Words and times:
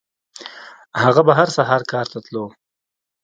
هغه 1.03 1.21
به 1.27 1.33
هر 1.39 1.49
سهار 1.57 1.81
کار 1.91 2.05
ته 2.11 2.19
تلو. 2.25 2.45